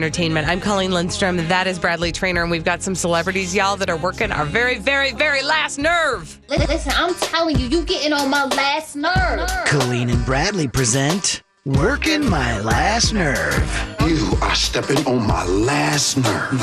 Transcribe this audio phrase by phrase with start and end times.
[0.00, 0.46] Entertainment.
[0.46, 1.36] I'm Colleen Lindstrom.
[1.48, 4.78] That is Bradley Trainer, and we've got some celebrities, y'all, that are working our very,
[4.78, 6.38] very, very last nerve.
[6.48, 9.50] Listen, I'm telling you, you getting on my last nerve.
[9.66, 13.96] Colleen and Bradley present Working My Last Nerve.
[14.06, 16.60] You are stepping on my last nerve.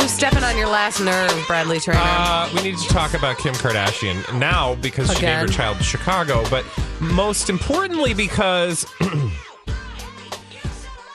[0.00, 2.00] Who's stepping on your last nerve, Bradley Trainer?
[2.02, 5.84] Uh, we need to talk about Kim Kardashian now because she gave her child to
[5.84, 6.64] Chicago, but
[6.98, 8.84] most importantly because,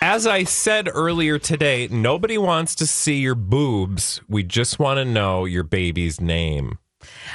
[0.01, 4.21] as I said earlier today, nobody wants to see your boobs.
[4.29, 6.77] We just want to know your baby's name.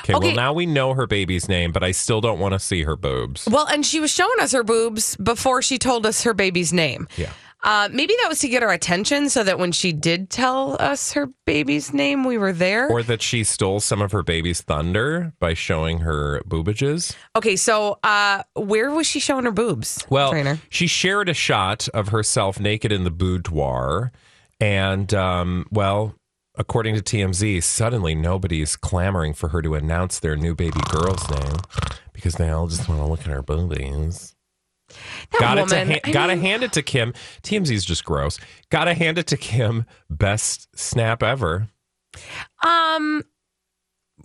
[0.01, 0.27] Okay, Okay.
[0.29, 2.97] well, now we know her baby's name, but I still don't want to see her
[2.97, 3.47] boobs.
[3.51, 7.09] well, and she was showing us her boobs before she told us her baby's name.
[7.17, 7.33] Yeah.
[7.65, 11.13] Uh, maybe that was to get our attention so that when she did tell us
[11.15, 12.89] her baby's name, we were there.
[12.89, 17.17] Or that she stole some of her baby's thunder by showing her boobages.
[17.35, 20.05] okay, so uh, where was she showing her boobs?
[20.11, 20.61] Well, Trainer.
[20.69, 24.13] she shared a shot of herself naked in the boudoir.
[24.61, 26.15] And, um, well,
[26.57, 31.57] according to TMZ, suddenly nobody's clamoring for her to announce their new baby girl's name
[32.13, 34.34] because they all just want to look at her boobies.
[35.33, 37.13] That Got woman, it to ha- gotta mean- hand it to Kim.
[37.43, 38.39] TMZ's just gross.
[38.71, 39.85] Gotta hand it to Kim.
[40.11, 41.69] Best snap ever.
[42.65, 43.23] Um,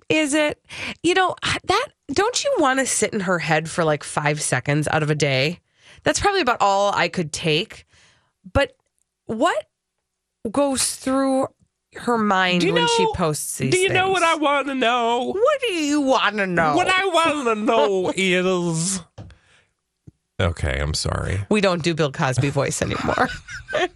[0.09, 0.63] is it?
[1.03, 1.87] You know that?
[2.11, 5.15] Don't you want to sit in her head for like five seconds out of a
[5.15, 5.59] day?
[6.03, 7.85] That's probably about all I could take.
[8.53, 8.75] But
[9.25, 9.65] what
[10.51, 11.47] goes through
[11.95, 13.71] her mind Do you when she posts these?
[13.73, 15.33] Do you know what I want to know?
[15.35, 16.75] What do you want to know?
[16.75, 19.01] What I want to know is.
[20.39, 21.41] Okay, I'm sorry.
[21.49, 23.27] we don't do Bill Cosby voice anymore.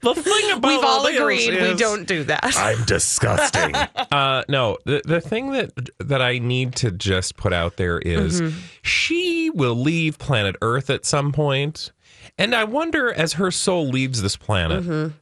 [0.00, 2.56] The thing about We've all this agreed we don't do that.
[2.56, 3.74] I'm disgusting.
[4.12, 8.40] uh, no, the the thing that that I need to just put out there is
[8.40, 8.56] Mm-hmm.
[8.82, 11.90] she will leave planet Earth at some point,
[12.38, 15.14] and I wonder as her soul leaves this planet, Mm-hmm.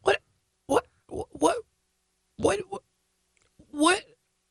[0.00, 0.20] what
[0.64, 1.26] what what
[2.36, 2.82] what what
[3.72, 4.02] what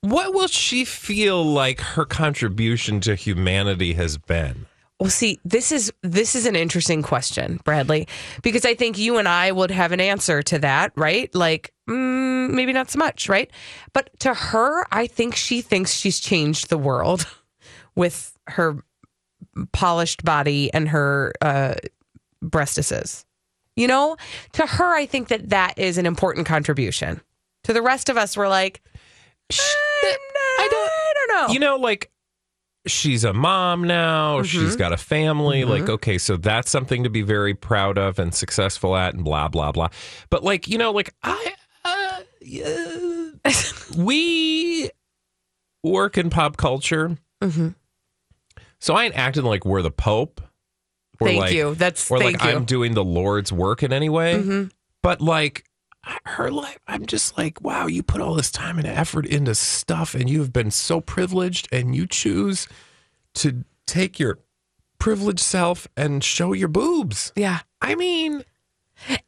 [0.01, 4.65] what will she feel like her contribution to humanity has been?
[4.99, 8.07] Well, see, this is this is an interesting question, Bradley,
[8.41, 11.33] because I think you and I would have an answer to that, right?
[11.33, 13.49] Like, mm, maybe not so much, right?
[13.93, 17.25] But to her, I think she thinks she's changed the world
[17.95, 18.83] with her
[19.71, 21.75] polished body and her uh,
[22.43, 23.23] breastises.
[23.77, 24.17] You know,
[24.53, 27.21] to her, I think that that is an important contribution.
[27.63, 28.81] To the rest of us, we're like,
[29.51, 31.53] I don't, I don't know.
[31.53, 32.11] you know, like
[32.87, 35.63] she's a mom now, she's got a family.
[35.65, 39.47] Like, okay, so that's something to be very proud of and successful at, and blah
[39.47, 39.89] blah blah.
[40.29, 41.53] But like, you know, like I,
[41.85, 43.29] uh, yeah,
[43.97, 44.89] we
[45.83, 47.75] work in pop culture, Mhm.
[48.79, 50.41] so I ain't acting like we're the Pope.
[51.21, 51.75] Or Thank like, you.
[51.75, 52.49] That's or like you.
[52.49, 54.35] I'm doing the Lord's work in any way.
[54.35, 54.71] Mhm.
[55.03, 55.65] But like
[56.25, 60.15] her life, I'm just like, wow, you put all this time and effort into stuff,
[60.15, 62.67] and you've been so privileged, and you choose
[63.35, 64.39] to take your
[64.99, 67.31] privileged self and show your boobs.
[67.35, 67.59] yeah.
[67.81, 68.43] I mean,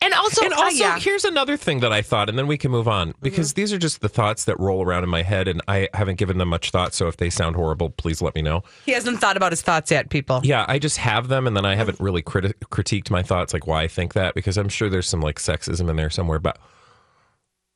[0.01, 0.99] And also, and uh, also, yeah.
[0.99, 3.77] here's another thing that I thought, and then we can move on because these are
[3.77, 6.71] just the thoughts that roll around in my head, and I haven't given them much
[6.71, 6.93] thought.
[6.93, 8.63] So if they sound horrible, please let me know.
[8.85, 10.41] He hasn't thought about his thoughts yet, people.
[10.43, 13.65] Yeah, I just have them, and then I haven't really criti- critiqued my thoughts, like
[13.67, 16.39] why I think that, because I'm sure there's some like sexism in there somewhere.
[16.39, 16.57] But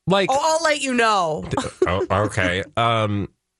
[0.07, 1.45] like, Oh, I'll let you know.
[1.87, 3.29] oh, okay, um,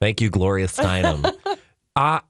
[0.00, 1.32] thank you, Gloria Steinem.
[1.94, 2.20] Uh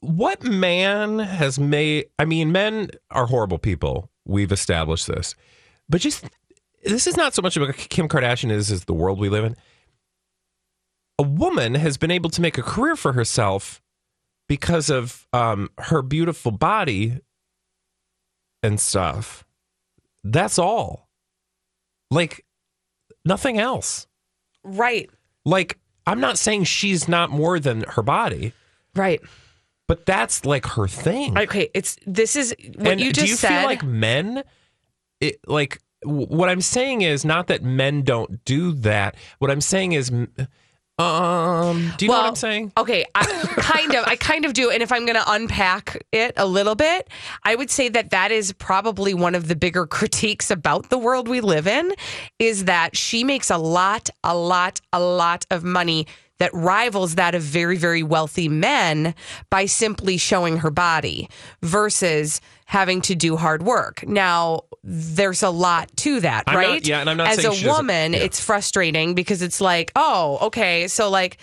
[0.00, 2.06] what man has made?
[2.18, 4.10] I mean, men are horrible people.
[4.26, 5.34] We've established this,
[5.88, 6.24] but just
[6.84, 9.56] this is not so much about Kim Kardashian is as the world we live in.
[11.18, 13.82] A woman has been able to make a career for herself
[14.48, 17.20] because of um, her beautiful body
[18.62, 19.44] and stuff.
[20.24, 21.08] That's all.
[22.10, 22.44] Like
[23.24, 24.06] nothing else.
[24.64, 25.10] Right.
[25.44, 28.52] Like I'm not saying she's not more than her body,
[28.94, 29.20] Right.
[29.90, 31.36] But that's like her thing.
[31.36, 31.68] Okay.
[31.74, 33.48] It's this is what and you do just you said.
[33.48, 34.44] feel like men
[35.20, 39.16] it, like w- what I'm saying is not that men don't do that.
[39.40, 40.28] What I'm saying is um
[41.96, 42.72] do you know what I'm saying?
[42.78, 43.24] Okay, I
[43.56, 44.70] kind of, I kind of do.
[44.70, 47.08] And if I'm going to unpack it a little bit,
[47.42, 51.26] I would say that that is probably one of the bigger critiques about the world
[51.26, 51.94] we live in
[52.38, 56.06] is that she makes a lot, a lot, a lot of money
[56.40, 59.14] that rivals that of very, very wealthy men
[59.50, 61.28] by simply showing her body
[61.62, 64.04] versus having to do hard work.
[64.06, 66.86] Now, there's a lot to that, I'm not- right?
[66.86, 68.20] yeah, and I'm not As a woman, yeah.
[68.20, 71.36] it's frustrating because it's like, oh, okay, so like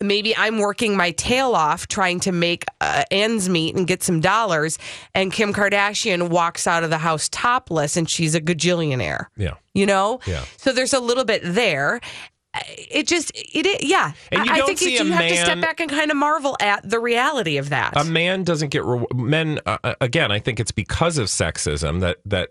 [0.00, 4.20] maybe I'm working my tail off trying to make uh, ends meet and get some
[4.20, 4.78] dollars,
[5.14, 9.26] and Kim Kardashian walks out of the house topless and she's a gajillionaire.
[9.36, 9.54] Yeah.
[9.74, 10.18] You know?
[10.26, 10.44] Yeah.
[10.58, 12.00] So there's a little bit there.
[12.54, 14.12] It just, it, it yeah.
[14.30, 16.56] And you I don't think you, you have to step back and kind of marvel
[16.60, 17.94] at the reality of that.
[17.96, 22.00] a man doesn't get re- men uh, uh, again i think it's because of sexism
[22.00, 22.50] that that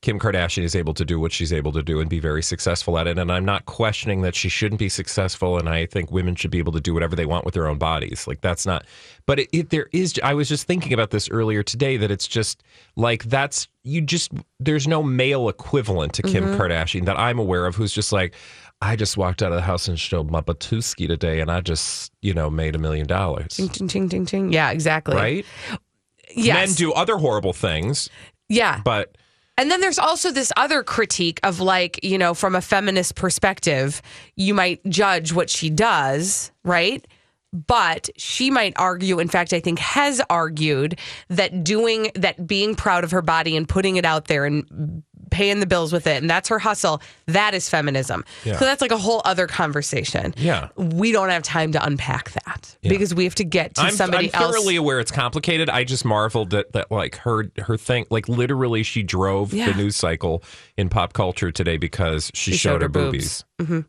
[0.00, 2.98] kim kardashian is able to do what she's able to do and be very successful
[2.98, 6.34] at it and i'm not questioning that she shouldn't be successful and i think women
[6.34, 8.84] should be able to do whatever they want with their own bodies like that's not
[9.26, 12.26] but it, it there is i was just thinking about this earlier today that it's
[12.28, 12.62] just
[12.96, 17.74] like that's you just there's no male equivalent to kim kardashian that i'm aware of
[17.74, 18.34] who's just like
[18.84, 22.12] I just walked out of the house and showed my Batuski today, and I just,
[22.22, 23.56] you know, made a million dollars.
[23.56, 24.52] Ching, ching, ching, ching, ching.
[24.52, 25.16] Yeah, exactly.
[25.16, 25.46] Right?
[26.34, 26.68] Yes.
[26.68, 28.08] Men do other horrible things,
[28.48, 28.80] Yeah.
[28.84, 29.16] but
[29.56, 34.02] And then there's also this other critique of like, you know, from a feminist perspective,
[34.36, 37.06] you might judge what she does, right?
[37.52, 40.98] But she might argue, in fact, I think has argued
[41.28, 45.04] that doing that, being proud of her body and putting it out there and
[45.34, 48.24] paying the bills with it, and that's her hustle, that is feminism.
[48.44, 48.56] Yeah.
[48.56, 50.32] So that's like a whole other conversation.
[50.36, 50.68] Yeah.
[50.76, 54.32] We don't have time to unpack that because we have to get to I'm, somebody
[54.32, 54.52] I'm else.
[54.54, 55.68] thoroughly aware it's complicated.
[55.68, 59.70] I just marveled that that like her her thing, like literally, she drove Yeah.
[59.70, 60.42] the news cycle
[60.76, 63.44] in pop culture today because she, showed, her boobies.
[63.60, 63.80] Mm-hmm.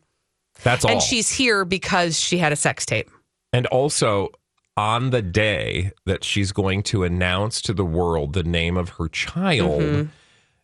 [0.64, 0.90] That's all.
[0.90, 3.08] and she's here because she had a sex tape.
[3.52, 4.30] and also
[4.78, 9.08] on the day that she's going to announce to the world the name of her
[9.08, 10.08] child, mm-hmm.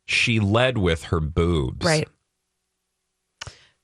[0.07, 1.85] She led with her boobs.
[1.85, 2.09] Right.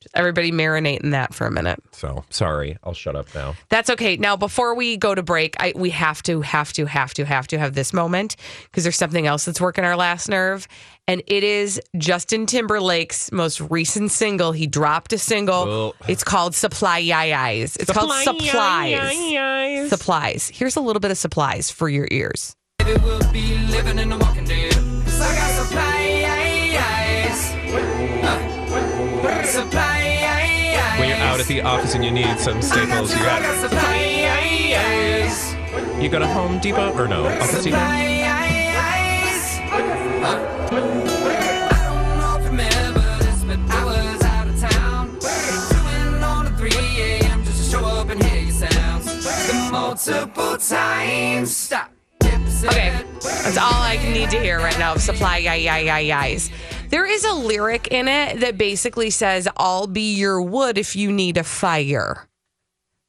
[0.01, 1.83] Just everybody marinate in that for a minute.
[1.91, 3.55] So sorry, I'll shut up now.
[3.67, 4.15] That's okay.
[4.15, 7.47] Now, before we go to break, I, we have to, have to, have to, have
[7.47, 10.69] to have this moment because there's something else that's working our last nerve.
[11.05, 14.53] And it is Justin Timberlake's most recent single.
[14.53, 15.65] He dropped a single.
[15.65, 17.75] Well- it's called Supply Yai Eyes.
[17.75, 19.89] It's called Supplies.
[19.89, 20.47] Supplies.
[20.53, 22.55] Here's a little bit of supplies for your ears.
[29.67, 33.41] When you're out at the office and you need some staples, you got
[36.01, 37.77] you go to Home Depot or no Office Depot.
[52.61, 56.49] Okay, that's all I need to hear right now of Supply Yai Yai Yai Yais.
[56.89, 61.11] There is a lyric in it that basically says, I'll be your wood if you
[61.11, 62.27] need a fire.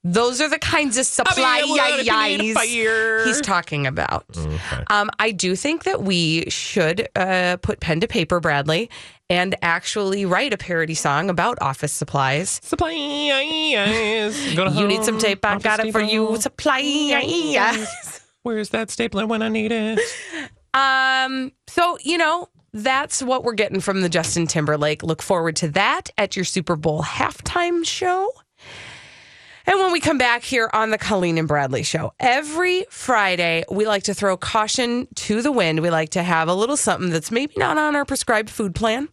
[0.02, 4.24] Those are the kinds of supply your wood yai need a yais he's talking about.
[4.34, 4.84] Okay.
[4.88, 8.88] Um, I do think that we should uh, put pen to paper, Bradley,
[9.28, 12.60] and actually write a parody song about office supplies.
[12.62, 14.56] Supplies.
[14.56, 16.28] Go to You need some tape, I Office got it for you.
[16.28, 16.38] Depot.
[16.40, 18.22] Supply yais.
[18.42, 20.00] Where's that stapler when I need it?
[20.72, 25.02] Um, so you know, that's what we're getting from the Justin Timberlake.
[25.02, 28.32] Look forward to that at your Super Bowl halftime show.
[29.66, 33.86] And when we come back here on the Colleen and Bradley show, every Friday, we
[33.86, 35.80] like to throw caution to the wind.
[35.80, 39.08] We like to have a little something that's maybe not on our prescribed food plan.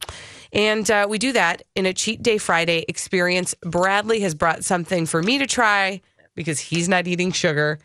[0.54, 3.56] And uh, we do that in a Cheat Day Friday experience.
[3.62, 6.02] Bradley has brought something for me to try
[6.34, 7.80] because he's not eating sugar.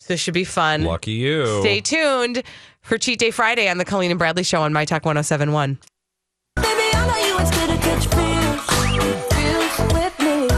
[0.00, 0.84] So this should be fun.
[0.84, 1.60] Lucky you.
[1.60, 2.42] Stay tuned
[2.82, 5.78] for Cheat Day Friday on the Colleen and Bradley Show on My Talk 1071.
[6.56, 8.62] Baby, I know you instead of catch feels,
[9.32, 10.48] feels with me.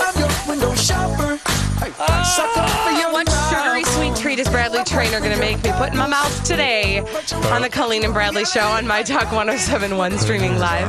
[0.00, 1.36] I'm your window shopper.
[1.80, 1.90] Hey,
[2.24, 5.62] suck up for your oh, What sugary sweet treat is Bradley Trainer going to make
[5.64, 7.00] me put in my mouth today
[7.50, 10.88] on the Colleen and Bradley Show on My Talk 1071 streaming live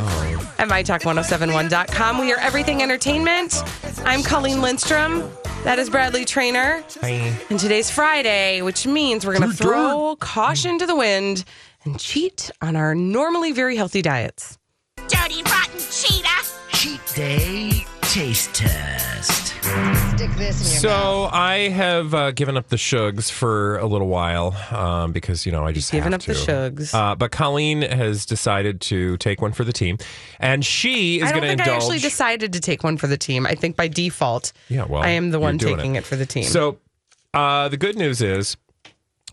[0.59, 2.19] at MyTalk1071.com.
[2.19, 3.63] We are everything entertainment.
[4.05, 5.29] I'm Colleen Lindstrom.
[5.63, 6.83] That is Bradley Trainer.
[7.01, 7.37] Hi.
[7.49, 11.43] And today's Friday, which means we're going to throw caution to the wind
[11.83, 14.57] and cheat on our normally very healthy diets.
[15.07, 16.45] Dirty, rotten cheetah.
[16.71, 20.08] Cheat day taste test.
[20.19, 24.09] Stick this in your So I have uh, given up the shugs for a little
[24.09, 26.39] while um, because you know I just given have up the to.
[26.51, 26.93] shugs.
[26.93, 29.97] Uh, but Colleen has decided to take one for the team,
[30.37, 31.83] and she is going to think I indulge.
[31.83, 33.45] actually decided to take one for the team.
[33.45, 35.99] I think by default, Yeah, well, I am the one taking it.
[35.99, 36.05] it.
[36.05, 36.43] for the team.
[36.43, 36.79] So
[37.33, 38.57] uh, the good news is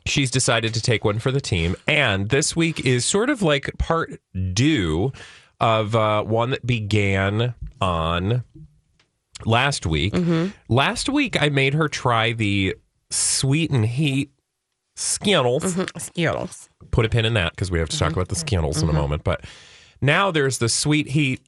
[0.07, 3.77] she's decided to take one for the team, and this week is sort of like
[3.79, 4.21] part
[4.53, 5.11] due
[5.59, 8.45] of uh, one that began on
[9.45, 10.13] last week.
[10.13, 10.49] Mm-hmm.
[10.73, 12.77] Last week, I made her try the
[13.11, 14.31] sweet and heat
[14.97, 15.75] Skittles.
[15.75, 15.99] Mm-hmm.
[15.99, 16.69] Skittles.
[16.91, 18.93] Put a pin in that because we have to talk about the Skittles in a
[18.93, 19.25] moment.
[19.25, 19.45] But
[20.01, 21.43] now there's the sweet heat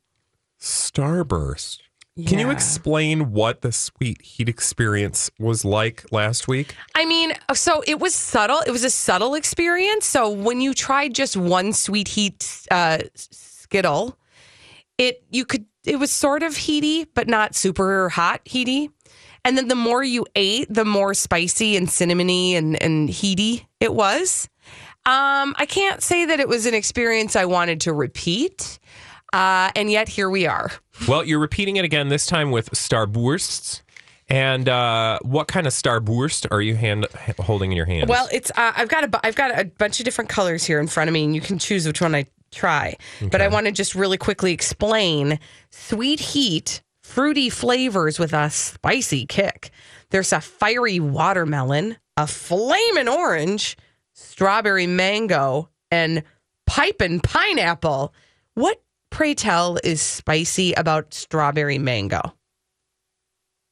[0.61, 1.79] Starburst.
[2.27, 6.75] Can you explain what the sweet heat experience was like last week?
[6.97, 8.61] I mean, so it was subtle.
[8.67, 10.05] It was a subtle experience.
[10.05, 14.19] So when you tried just one sweet heat uh, Skittle,
[14.99, 18.91] it you could it was sort of heaty, but not super hot heaty.
[19.45, 23.95] And then the more you ate, the more spicy and cinnamony and and heaty it
[23.95, 24.49] was.
[25.07, 28.79] Um, I can't say that it was an experience I wanted to repeat.
[29.33, 30.71] Uh, and yet here we are.
[31.07, 33.83] Well, you're repeating it again, this time with Starbursts.
[34.29, 37.07] And uh, what kind of Starburst are you hand
[37.39, 38.11] holding in your hand?
[38.11, 40.81] Well, it's uh, I've got a bu- I've got a bunch of different colors here
[40.81, 42.97] in front of me, and you can choose which one I try.
[43.31, 45.39] But I want to just really quickly explain
[45.71, 49.71] sweet heat, fruity flavors with a spicy kick.
[50.11, 53.77] There's a fiery watermelon, a flaming orange,
[54.15, 56.23] strawberry mango, and
[56.67, 58.13] piping pineapple.
[58.55, 62.35] What pray tell is spicy about strawberry mango?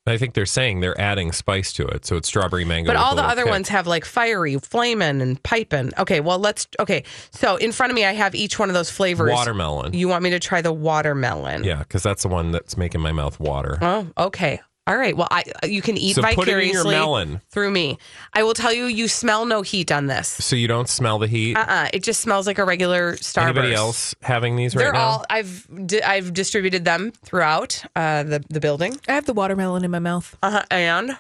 [0.07, 2.07] I think they're saying they're adding spice to it.
[2.07, 2.89] So it's strawberry mango.
[2.89, 3.51] But all the other kick.
[3.51, 5.93] ones have like fiery, flamin', and piping.
[5.99, 6.69] Okay, well let's.
[6.79, 9.33] Okay, so in front of me, I have each one of those flavors.
[9.33, 9.95] Watermelon.
[9.95, 11.65] You want me to try the watermelon?
[11.65, 13.79] yeah, because that's the one that's making my mouth water.
[13.83, 14.61] Oh, okay.
[14.89, 15.17] All right.
[15.17, 17.41] Well, I you can eat So put it in vicariously your melon.
[17.51, 17.99] through me.
[18.33, 20.29] I will tell you, you smell no heat on this.
[20.29, 21.57] So you don't smell the heat.
[21.57, 23.43] Uh uh It just smells like a regular Starburst.
[23.43, 25.01] Anybody else having these right They're now?
[25.01, 25.25] all.
[25.29, 28.97] I've di- I've distributed them throughout uh, the the building.
[29.09, 30.37] I have the watermelon in my mouth.
[30.43, 30.63] Uh huh.
[30.71, 31.17] And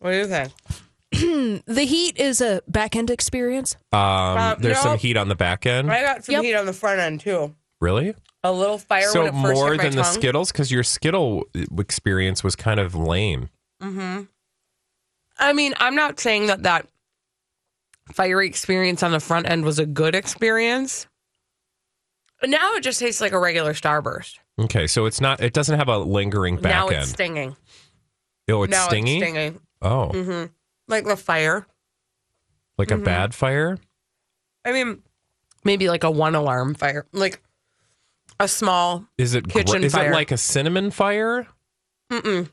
[0.00, 0.52] what do you think?
[1.66, 3.76] The heat is a back end experience.
[3.92, 5.90] um, Uh, there's some heat on the back end.
[5.90, 6.44] I got some Yep.
[6.44, 7.54] heat on the front end too.
[7.80, 8.14] Really?
[8.44, 10.12] A little fire so when it first more than the tongue.
[10.12, 10.52] Skittles?
[10.52, 11.44] Because your Skittle
[11.78, 13.48] experience was kind of lame.
[13.80, 14.22] Hmm.
[15.38, 16.86] I mean, I'm not saying that that
[18.12, 21.06] fiery experience on the front end was a good experience.
[22.44, 24.38] Now it just tastes like a regular Starburst.
[24.60, 25.40] Okay, so it's not.
[25.40, 27.02] It doesn't have a lingering back now end.
[27.02, 27.56] it's stinging.
[28.50, 29.18] oh, it's now stingy.
[29.18, 29.60] it's stinging.
[29.82, 30.44] Oh, hmm
[30.88, 31.66] Like the fire.
[32.76, 33.78] like a bad fire.
[34.64, 35.02] I mean,
[35.64, 37.40] maybe like a one alarm fire, like
[38.40, 39.04] a small.
[39.18, 39.44] Is it?
[39.44, 40.10] gr- Kitchen is fire.
[40.10, 41.46] it like a cinnamon fire?
[42.10, 42.50] Mm-mm.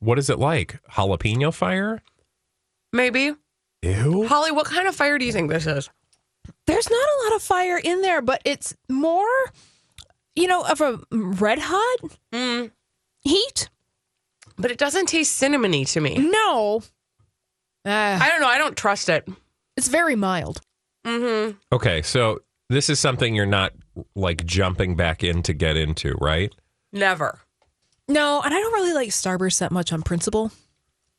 [0.00, 0.80] What is it like?
[0.92, 2.02] Jalapeno fire?
[2.92, 3.34] Maybe.
[3.82, 4.26] Ew.
[4.26, 5.88] Holly, what kind of fire do you think this is?
[6.66, 9.26] There's not a lot of fire in there, but it's more,
[10.34, 11.98] you know, of a red hot
[12.32, 12.70] Mm.
[13.22, 13.68] heat.
[14.56, 16.16] But it doesn't taste cinnamony to me.
[16.18, 16.82] No.
[17.86, 18.48] Uh, I don't know.
[18.48, 19.26] I don't trust it.
[19.76, 20.60] it's very mild.
[21.06, 21.56] Mm-hmm.
[21.72, 23.72] Okay, so this is something you're not
[24.14, 26.54] like jumping back in to get into, right?
[26.92, 27.40] Never.
[28.08, 30.50] No, and I don't really like Starburst that much on principle.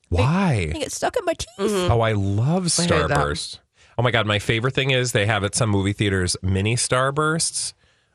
[0.10, 0.72] Why?
[0.76, 1.50] I get stuck in my teeth.
[1.58, 1.92] Mm-hmm.
[1.92, 2.68] Oh, I love I.
[2.68, 3.60] Starburst.
[3.98, 7.74] Oh my god, my favorite thing is they have at some movie theaters mini Starbursts.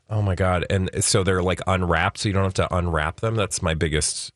[0.09, 3.35] Oh my god, and so they're like unwrapped, so you don't have to unwrap them.
[3.35, 4.31] That's my biggest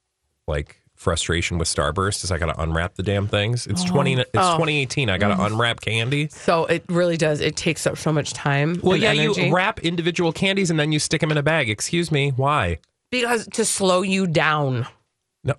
[0.47, 3.65] like frustration with Starburst is I got to unwrap the damn things.
[3.65, 4.13] It's twenty.
[4.13, 4.53] It's Oh.
[4.57, 5.09] 2018.
[5.09, 6.29] I got to unwrap candy.
[6.29, 7.41] So it really does.
[7.41, 8.79] It takes up so much time.
[8.83, 9.47] Well, yeah, energy.
[9.47, 11.69] you wrap individual candies and then you stick them in a bag.
[11.69, 12.77] Excuse me, why?
[13.09, 14.87] because to slow you down.
[15.43, 15.55] No.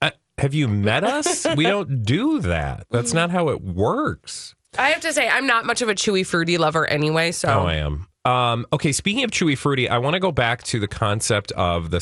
[0.00, 1.46] Uh, have you met us?
[1.56, 2.86] we don't do that.
[2.90, 4.54] That's not how it works.
[4.78, 7.32] I have to say, I'm not much of a chewy fruity lover anyway.
[7.32, 8.06] So Oh, I am.
[8.24, 11.90] Um, okay, speaking of chewy fruity, I want to go back to the concept of
[11.90, 12.00] the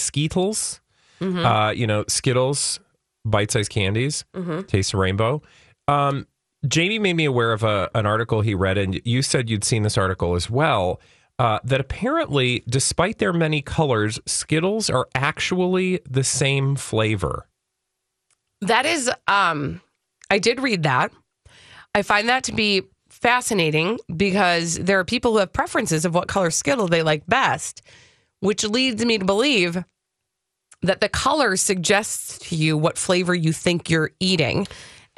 [1.21, 1.45] Skittles.
[1.45, 2.81] Uh, you know, Skittles,
[3.25, 4.25] bite-sized candies,
[4.69, 5.43] taste of rainbow.
[5.89, 6.27] Um,
[6.67, 9.83] Jamie made me aware of a, an article he read, and you said you'd seen
[9.83, 11.01] this article as well.
[11.39, 17.47] Uh, that apparently, despite their many colors, Skittles are actually the same flavor.
[18.63, 19.81] that is, um,
[20.31, 21.13] I did read that.
[21.95, 26.27] I find that to be fascinating because there are people who have preferences of what
[26.29, 27.83] color Skittle they like best,
[28.41, 29.85] which leads me to believe
[30.87, 34.67] that the color suggests to you what flavor you think you're eating,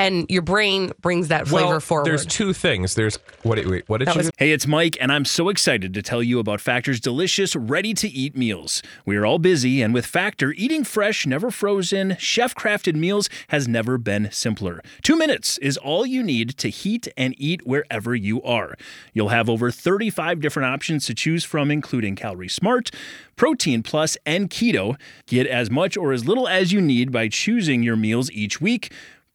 [0.01, 2.07] and your brain brings that flavor well, forward.
[2.07, 2.95] there's two things.
[2.95, 3.65] There's what?
[3.67, 4.19] Wait, what did That you?
[4.19, 7.93] was- Hey, it's Mike, and I'm so excited to tell you about Factor's delicious, ready
[7.95, 8.81] to eat meals.
[9.05, 13.67] We are all busy, and with Factor, eating fresh, never frozen, chef crafted meals has
[13.67, 14.81] never been simpler.
[15.03, 18.77] Two minutes is all you need to heat and eat wherever you are.
[19.13, 22.93] You'll have over 35 different options to choose from, including Calorie Smart,
[23.35, 24.97] Protein Plus, and Keto.
[25.27, 28.93] Get as much or as little as you need by choosing your meals each week.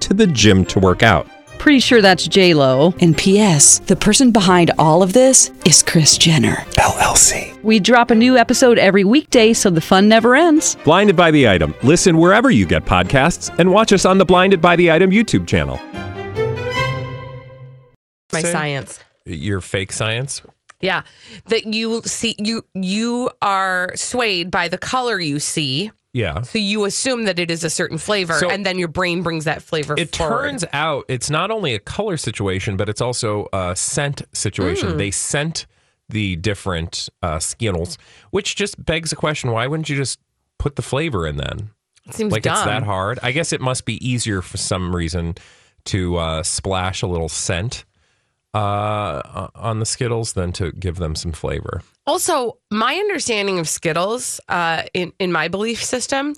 [0.00, 1.26] to the gym to work out.
[1.58, 2.94] Pretty sure that's J Lo.
[3.00, 3.80] And P.S.
[3.80, 7.62] The person behind all of this is Kris Jenner LLC.
[7.62, 10.76] We drop a new episode every weekday, so the fun never ends.
[10.84, 11.74] Blinded by the item.
[11.82, 15.46] Listen wherever you get podcasts, and watch us on the Blinded by the Item YouTube
[15.46, 15.78] channel.
[18.32, 19.00] My science.
[19.26, 20.40] Your fake science.
[20.80, 21.02] Yeah.
[21.48, 25.90] That you see you you are swayed by the color you see.
[26.12, 26.42] Yeah.
[26.42, 29.44] So you assume that it is a certain flavor So- and then your brain brings
[29.44, 30.42] that flavor It forward.
[30.50, 34.96] turns out it's not only a color situation, but it's also a scent situation.
[34.96, 35.66] They scent
[36.08, 37.96] the different uh, Skittles,
[38.32, 40.18] which just begs the question: Why wouldn't you just
[40.58, 41.70] put the flavor in then?
[42.06, 42.54] it seems like dumb.
[42.54, 43.20] it's that hard?
[43.22, 45.36] I guess it must be easier for some reason
[45.84, 47.84] to uh, splash a little scent
[48.54, 51.82] uh, on the Skittles than to give them some flavor.
[52.06, 56.34] Also, my understanding of Skittles, uh, in in my belief system,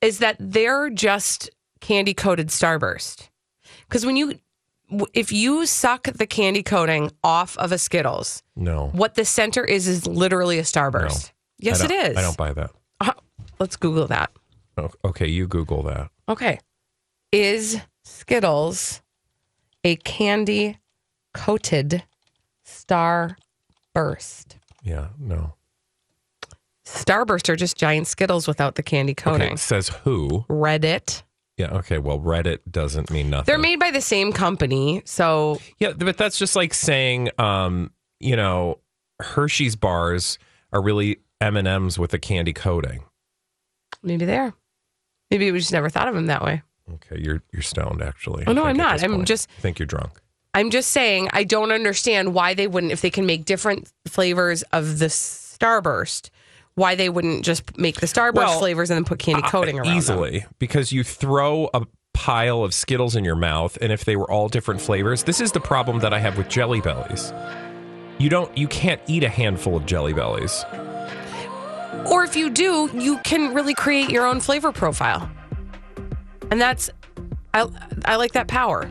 [0.00, 3.28] is that they're just candy coated Starburst.
[3.88, 4.38] Because when you,
[5.14, 9.88] if you suck the candy coating off of a Skittles, No, what the center is
[9.88, 11.32] is literally a Starburst.
[11.58, 12.16] Yes, I it is.
[12.18, 12.70] I don't buy that.
[13.00, 13.12] Uh,
[13.58, 14.30] let's Google that.
[14.76, 16.10] Oh, Okay, you Google that.
[16.28, 16.58] Okay,
[17.32, 19.00] is Skittles
[19.84, 20.78] a candy
[21.36, 22.02] coated
[22.66, 24.56] Starburst?
[24.82, 25.54] Yeah, no.
[26.84, 29.48] Starburst are just giant Skittles without the candy coating.
[29.48, 30.44] Okay, says who?
[30.48, 31.22] Reddit.
[31.56, 31.70] Yeah.
[31.72, 31.98] Okay.
[31.98, 33.46] Well, Reddit doesn't mean nothing.
[33.46, 37.90] They're made by the same company, so Yeah, but that's just like saying, um,
[38.20, 38.78] you know,
[39.20, 40.38] Hershey's bars
[40.72, 43.04] are really M and M's with a candy coating.
[44.02, 44.52] maybe they're.
[45.30, 46.62] Maybe we just never thought of them that way.
[46.94, 48.44] Okay, you're you're stoned actually.
[48.46, 49.02] Oh, no, I'm not.
[49.02, 50.20] I'm just- I think you're drunk.
[50.56, 54.62] I'm just saying I don't understand why they wouldn't if they can make different flavors
[54.72, 56.30] of the Starburst.
[56.76, 59.82] Why they wouldn't just make the Starburst Well, flavors and then put candy coating Uh,
[59.82, 59.96] around them.
[59.98, 61.82] easily because you throw a
[62.14, 65.52] pile of Skittles in your mouth, and if they were all different flavors, this is
[65.52, 67.32] the problem that I have with Jelly Bellies.
[68.18, 70.64] You don't, you can't eat a handful of Jelly Bellies.
[72.10, 75.30] Or if you do, you can really create your own flavor profile.
[76.50, 76.88] And that's
[77.52, 77.68] I
[78.04, 78.90] I like that power.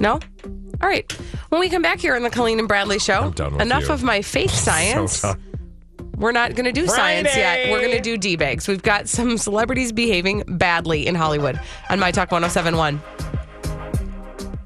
[0.00, 0.12] No?
[0.80, 1.10] All right.
[1.48, 3.88] When we come back here on the Colleen and Bradley show, I'm done with enough
[3.88, 3.92] you.
[3.94, 5.18] of my faith science.
[5.18, 5.34] So,
[6.16, 7.70] We're not going to do science yet.
[7.70, 8.68] We're going to do D bags.
[8.68, 13.00] We've got some celebrities behaving badly in Hollywood on My Talk 1071.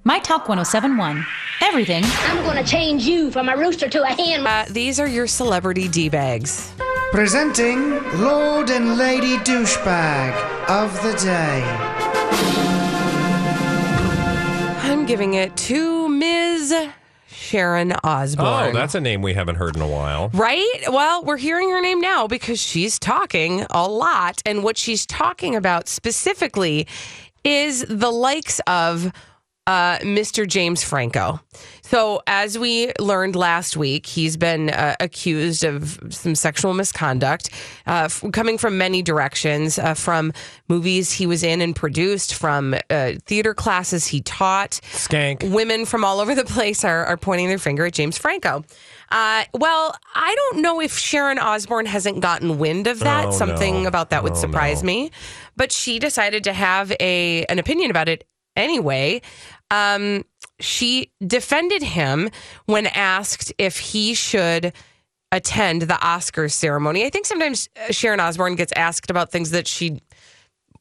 [0.04, 1.24] My Talk 1071.
[1.64, 4.44] Everything I'm gonna change you from a rooster to a hen.
[4.44, 6.72] Uh, these are your celebrity D bags.
[7.12, 10.34] Presenting Lord and Lady Douchebag
[10.68, 12.71] of the Day.
[15.12, 16.88] Giving it to Ms.
[17.26, 18.70] Sharon Osbourne.
[18.70, 20.30] oh, that's a name we haven't heard in a while.
[20.32, 20.84] Right?
[20.88, 24.40] Well, we're hearing her name now because she's talking a lot.
[24.46, 26.86] And what she's talking about specifically
[27.44, 29.12] is the likes of
[29.66, 30.46] uh, Mr.
[30.46, 31.40] James Franco.
[31.82, 37.50] So, as we learned last week, he's been uh, accused of some sexual misconduct
[37.86, 40.32] uh, f- coming from many directions uh, from
[40.68, 45.48] movies he was in and produced, from uh, theater classes he taught Skank.
[45.52, 48.64] women from all over the place are, are pointing their finger at James Franco.
[49.10, 53.26] Uh, well, I don't know if Sharon Osbourne hasn't gotten wind of that.
[53.28, 53.88] Oh, Something no.
[53.88, 54.86] about that would Oh, surprise no.
[54.86, 55.10] me,
[55.56, 58.24] but she decided to have a an opinion about it
[58.56, 59.20] anyway.
[59.72, 60.24] Um,
[60.60, 62.30] she defended him
[62.66, 64.72] when asked if he should
[65.32, 67.04] attend the Oscars ceremony.
[67.06, 70.00] I think sometimes uh, Sharon Osbourne gets asked about things that she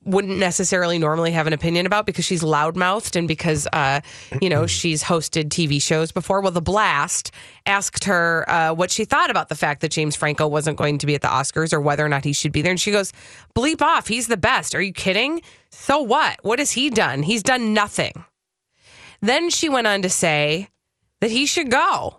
[0.03, 4.01] wouldn't necessarily normally have an opinion about because she's loudmouthed and because uh,
[4.41, 6.41] you know she's hosted TV shows before.
[6.41, 7.31] Well, The Blast
[7.65, 11.05] asked her uh, what she thought about the fact that James Franco wasn't going to
[11.05, 13.13] be at the Oscars or whether or not he should be there, and she goes,
[13.55, 14.07] "Bleep off!
[14.07, 14.75] He's the best.
[14.75, 15.41] Are you kidding?
[15.69, 16.39] So what?
[16.43, 17.23] What has he done?
[17.23, 18.25] He's done nothing."
[19.21, 20.69] Then she went on to say
[21.19, 22.17] that he should go.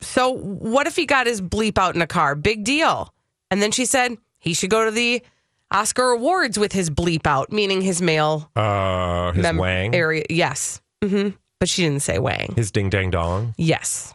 [0.00, 2.34] So what if he got his bleep out in a car?
[2.34, 3.12] Big deal.
[3.50, 5.22] And then she said he should go to the
[5.70, 10.24] Oscar Awards with his bleep out, meaning his male Uh, his mem- wang, area.
[10.30, 10.80] Yes.
[11.02, 12.52] hmm But she didn't say wang.
[12.56, 13.54] his ding dang dong.
[13.56, 14.14] Yes.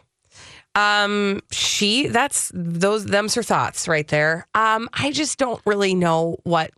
[0.74, 4.46] Um, she that's those them's her thoughts right there.
[4.54, 6.70] Um, I just don't really know what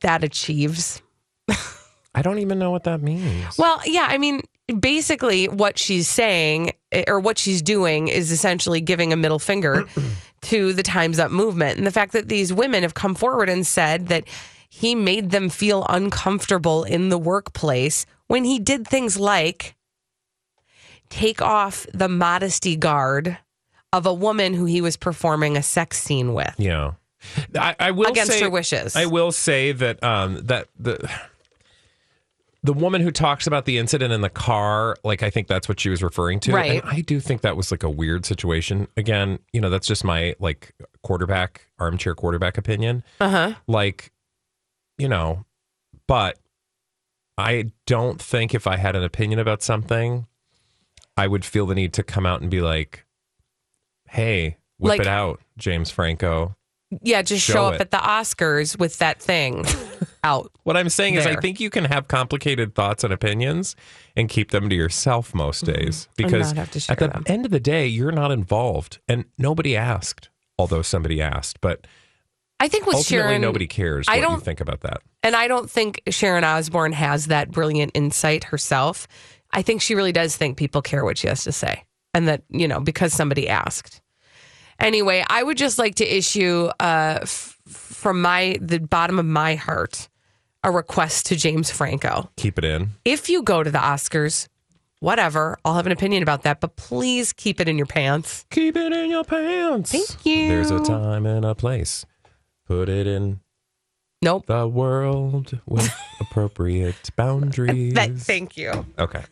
[0.00, 1.00] that achieves.
[2.14, 3.56] I don't even know what that means.
[3.58, 4.42] Well, yeah, I mean,
[4.78, 9.84] basically, what she's saying eh, or what she's doing is essentially giving a middle finger
[10.42, 11.78] to the Time's Up movement.
[11.78, 14.24] And the fact that these women have come forward and said that
[14.68, 19.74] he made them feel uncomfortable in the workplace when he did things like
[21.08, 23.38] take off the modesty guard
[23.92, 26.54] of a woman who he was performing a sex scene with.
[26.58, 26.92] Yeah.
[27.54, 28.96] I, I will Against say, her wishes.
[28.96, 31.08] I will say that um that the
[32.64, 35.80] the woman who talks about the incident in the car, like I think that's what
[35.80, 36.52] she was referring to.
[36.52, 36.80] Right.
[36.82, 38.86] And I do think that was like a weird situation.
[38.96, 40.72] Again, you know, that's just my like
[41.02, 43.02] quarterback, armchair quarterback opinion.
[43.20, 43.54] Uh huh.
[43.66, 44.12] Like,
[44.96, 45.44] you know,
[46.06, 46.38] but
[47.36, 50.26] I don't think if I had an opinion about something,
[51.16, 53.04] I would feel the need to come out and be like,
[54.08, 56.54] hey, whip Like- it out, James Franco.
[57.02, 57.80] Yeah, just show, Show up it.
[57.80, 59.64] at the Oscars with that thing
[60.24, 60.52] out.
[60.64, 63.76] What I'm saying is, I think you can have complicated thoughts and opinions
[64.16, 65.80] and keep them to yourself most mm-hmm.
[65.80, 67.24] days because not have to share at the them.
[67.26, 70.28] end of the day, you're not involved and nobody asked,
[70.58, 71.60] although somebody asked.
[71.60, 71.86] But
[72.60, 75.00] I think with ultimately, Sharon, nobody cares I don't- think about that.
[75.22, 79.08] And I don't think Sharon Osbourne has that brilliant insight herself.
[79.52, 81.84] I think she really does think people care what she has to say.
[82.12, 84.01] And that, you know, because somebody asked.
[84.82, 89.54] Anyway, I would just like to issue uh, f- from my the bottom of my
[89.54, 90.08] heart
[90.64, 92.30] a request to James Franco.
[92.36, 92.90] Keep it in.
[93.04, 94.48] If you go to the Oscars,
[95.00, 98.46] whatever, I'll have an opinion about that, but please keep it in your pants.
[98.50, 99.90] Keep it in your pants.
[99.90, 100.48] Thank you.
[100.48, 102.06] There's a time and a place.
[102.66, 103.40] Put it in
[104.22, 104.46] Nope.
[104.46, 107.94] the world with appropriate boundaries.
[107.94, 108.86] That, thank you.
[108.98, 109.24] okay.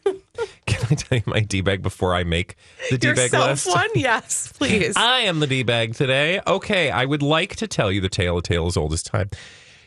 [0.91, 2.57] I tell you my D bag before I make
[2.91, 3.67] the D bag Yourself list?
[3.69, 3.89] one?
[3.95, 4.95] Yes, please.
[4.97, 6.41] I am the D bag today.
[6.47, 9.31] Okay, I would like to tell you the tale of tale as old as time.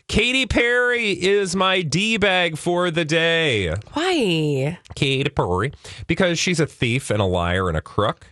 [0.10, 3.74] Katy Perry is my D bag for the day.
[3.94, 4.78] Why?
[4.96, 5.72] Katy Perry,
[6.08, 8.28] because she's a thief and a liar and a crook.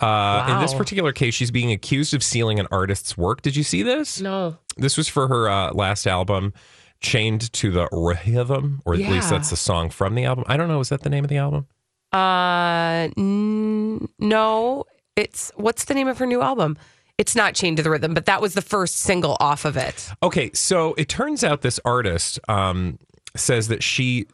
[0.00, 3.42] Uh, In this particular case, she's being accused of stealing an artist's work.
[3.42, 4.18] Did you see this?
[4.18, 4.56] No.
[4.78, 6.54] This was for her uh, last album,
[7.02, 10.44] Chained to the Rhythm, or at least that's the song from the album.
[10.48, 10.80] I don't know.
[10.80, 11.66] Is that the name of the album?
[12.12, 14.84] Uh, n- no.
[15.16, 16.78] It's what's the name of her new album?
[17.18, 20.10] It's not Chained to the Rhythm, but that was the first single off of it.
[20.22, 22.98] Okay, so it turns out this artist um,
[23.36, 24.26] says that she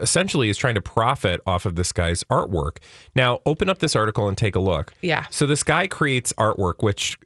[0.00, 2.78] essentially is trying to profit off of this guy's artwork.
[3.14, 4.92] Now, open up this article and take a look.
[5.02, 5.26] Yeah.
[5.30, 7.18] So this guy creates artwork, which,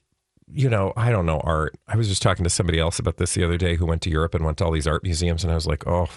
[0.52, 1.76] you know, I don't know art.
[1.87, 4.11] I was just talking to somebody else about this the other day who went to
[4.11, 6.09] Europe and went to all these art museums, and I was like, oh,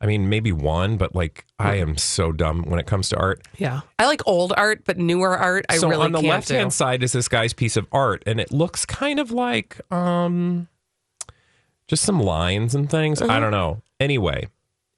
[0.00, 3.42] I mean, maybe one, but like, I am so dumb when it comes to art.
[3.58, 3.80] Yeah.
[3.98, 7.02] I like old art, but newer art, I so really on the left hand side
[7.02, 10.68] is this guy's piece of art, and it looks kind of like um,
[11.86, 13.20] just some lines and things.
[13.20, 13.82] I don't know.
[13.98, 14.48] Anyway,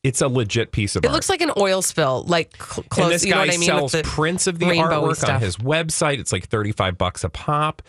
[0.04, 1.12] it's a legit piece of Uh-huh.
[1.12, 3.04] It looks like an oil spill, like cl- close.
[3.06, 3.66] and this you know guy what I mean?
[3.66, 5.30] sells the prints of the artwork stuff.
[5.30, 6.18] on his website.
[6.20, 7.82] It's like thirty five bucks a pop.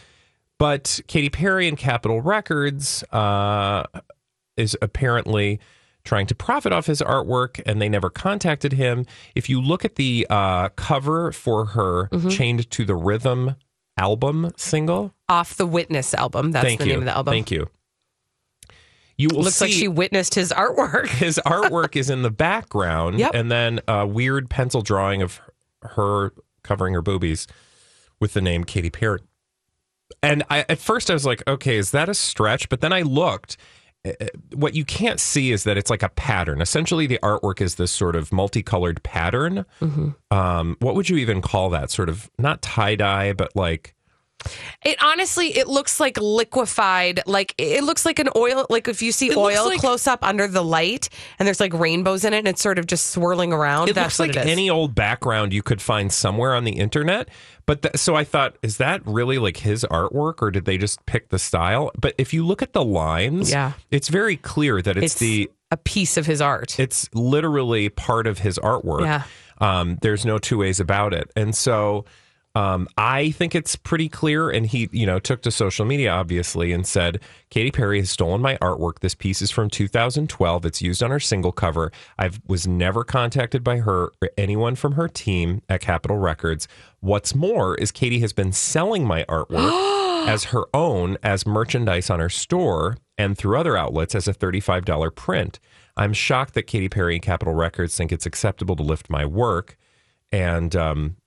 [0.58, 3.84] But Katy Perry and Capitol Records uh,
[4.58, 5.60] is apparently
[6.06, 9.06] trying to profit off his artwork, and they never contacted him.
[9.36, 12.30] If you look at the uh, cover for her Mm-hmm.
[12.30, 13.56] "Chained to the Rhythm"
[13.98, 16.52] album single, off the Witness album.
[16.52, 17.32] That's thank the you, name of the album.
[17.32, 17.70] thank you.
[19.18, 21.08] You will Looks see like she witnessed his artwork.
[21.10, 23.32] his artwork is in the background Yep.
[23.36, 25.40] and then a weird pencil drawing of
[25.84, 27.48] her covering her boobies
[28.20, 29.20] with the name Katy Perry.
[30.24, 32.70] And I, at first I was like, okay, is that a stretch?
[32.70, 33.58] But then I looked.
[34.54, 36.62] What you can't see is that it's like a pattern.
[36.62, 39.66] Essentially, the artwork is this sort of multicolored pattern.
[40.30, 41.90] Um, what would you even call that?
[41.90, 43.96] Sort of not tie dye, but like
[44.84, 47.22] It honestly, it looks like liquefied.
[47.26, 48.66] Like it looks like an oil.
[48.70, 51.74] Like if you see It oil like- close up under the light, and there's like
[51.74, 53.90] rainbows in it, and it's sort of just swirling around.
[53.90, 57.30] it That's looks like it any old background you could find somewhere on the internet.
[57.66, 61.06] But th- so I thought, is that really like his artwork, or did they just
[61.06, 61.92] pick the style?
[62.00, 63.74] But if you look at the lines, Yeah.
[63.90, 66.78] it's very clear that it's, It's the a piece of his art.
[66.78, 69.02] it's literally part of his artwork.
[69.04, 69.24] Yeah.
[69.60, 71.32] Um, there's no two ways about it.
[71.38, 72.04] And so
[72.56, 74.50] um, I think it's pretty clear.
[74.50, 78.42] And he, you know, took to social media, obviously, and said, Katy Perry has stolen
[78.42, 79.00] my artwork.
[79.00, 80.66] This piece is from 2012.
[80.66, 81.92] It's used on her single cover.
[82.20, 86.68] I was never contacted by her or anyone from her team at Capitol Records.
[87.00, 92.20] What's more is Katy has been selling my artwork as her own as merchandise on
[92.20, 95.60] her store and through other outlets as a $35 print.
[95.98, 99.78] I'm shocked that Katy Perry and Capitol Records think it's acceptable to lift my work.
[100.32, 101.18] And um,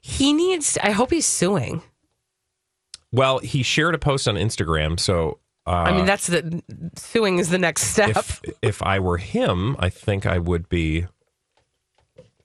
[0.00, 0.78] he needs.
[0.82, 1.82] I hope he's suing.
[3.12, 6.62] well, he shared a post on Instagram, so Uh, I mean, that's the
[6.96, 8.10] suing is the next step.
[8.16, 11.06] if if I were him, I think I would be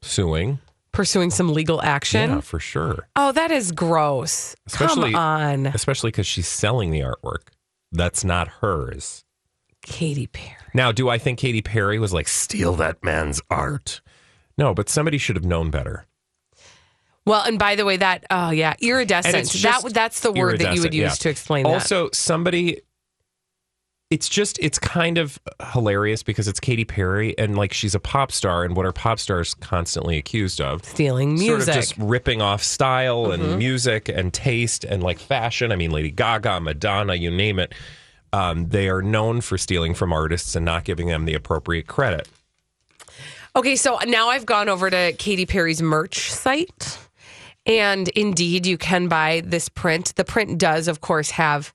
[0.01, 0.59] suing.
[0.91, 2.29] Pursuing some legal action.
[2.29, 3.07] Yeah, for sure.
[3.17, 4.55] Oh, that is gross.
[4.65, 7.49] Especially Come on, especially because she's selling the artwork.
[7.91, 9.23] That's not hers.
[9.81, 10.55] Katy Perry.
[10.73, 14.01] Now, do I think Katy Perry was like steal that man's art?
[14.57, 16.05] No, but somebody should have known better.
[17.25, 19.51] Well, and by the way, that oh yeah, iridescent.
[19.63, 21.09] That that's the word that you would use yeah.
[21.09, 21.73] to explain that.
[21.73, 22.81] Also, somebody.
[24.11, 25.39] It's just it's kind of
[25.73, 29.17] hilarious because it's Katy Perry and like she's a pop star and what are pop
[29.19, 30.85] stars constantly accused of?
[30.85, 31.67] Stealing Sort music.
[31.69, 33.33] of just ripping off style Mhm.
[33.33, 35.71] and music and taste and like fashion.
[35.71, 37.73] I mean, Lady Gaga, Madonna, you name it.
[38.31, 42.27] Um, they are known for stealing from artists and not giving them the appropriate credit.
[43.55, 46.99] Okay, so now I've gone over to Katy Perry's merch site,
[47.65, 50.13] and indeed, you can buy this print.
[50.15, 51.73] The print does, of course, have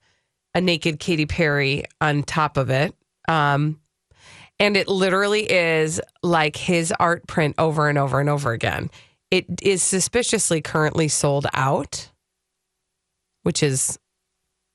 [0.55, 2.95] a naked Katy Perry on top of it.
[3.29, 3.81] Um,
[4.59, 8.91] and it literally is like his art print over and over and over again.
[9.31, 12.11] It is suspiciously currently sold out,
[13.43, 13.99] which is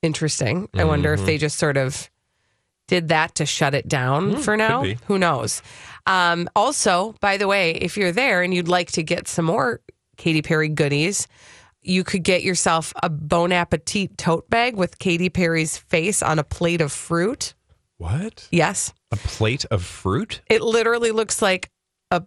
[0.02, 0.70] interesting.
[0.74, 2.10] I wonder if they just sort of
[2.88, 4.84] did that to shut it down Hmm, for now.
[5.08, 5.62] Who knows?
[6.08, 9.82] Um, also, by the way, if you're there and you'd like to get some more
[10.18, 11.28] Katy Perry goodies,
[11.82, 16.44] you could get yourself a Bon Appetit tote bag with Katy Perry's face on a
[16.44, 17.54] plate of fruit.
[17.98, 18.48] What?
[18.52, 18.94] Yes.
[19.12, 20.42] A plate of fruit?
[20.50, 21.70] It literally looks like
[22.12, 22.24] a